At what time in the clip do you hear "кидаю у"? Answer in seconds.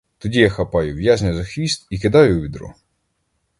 1.99-2.41